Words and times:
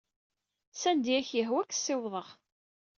Sanda 0.81 1.09
ay 1.11 1.19
ak-yehwa 1.19 1.59
ad 1.63 1.69
k-ssiwḍeɣ. 1.69 2.27